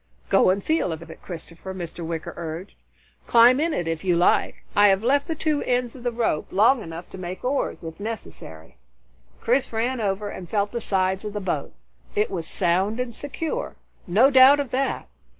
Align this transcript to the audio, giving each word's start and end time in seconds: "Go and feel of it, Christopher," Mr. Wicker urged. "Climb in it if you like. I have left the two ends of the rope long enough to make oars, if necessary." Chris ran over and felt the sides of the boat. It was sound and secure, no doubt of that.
"Go 0.29 0.49
and 0.49 0.63
feel 0.63 0.91
of 0.91 1.07
it, 1.11 1.21
Christopher," 1.21 1.75
Mr. 1.75 2.03
Wicker 2.03 2.33
urged. 2.35 2.73
"Climb 3.27 3.59
in 3.59 3.71
it 3.71 3.87
if 3.87 4.03
you 4.03 4.15
like. 4.15 4.63
I 4.75 4.87
have 4.87 5.03
left 5.03 5.27
the 5.27 5.35
two 5.35 5.61
ends 5.61 5.95
of 5.95 6.01
the 6.01 6.11
rope 6.11 6.47
long 6.49 6.81
enough 6.81 7.11
to 7.11 7.19
make 7.19 7.43
oars, 7.43 7.83
if 7.83 7.99
necessary." 7.99 8.77
Chris 9.41 9.71
ran 9.71 10.01
over 10.01 10.29
and 10.29 10.49
felt 10.49 10.71
the 10.71 10.81
sides 10.81 11.23
of 11.23 11.33
the 11.33 11.39
boat. 11.39 11.73
It 12.15 12.31
was 12.31 12.47
sound 12.47 12.99
and 12.99 13.13
secure, 13.13 13.75
no 14.07 14.31
doubt 14.31 14.59
of 14.59 14.71
that. 14.71 15.07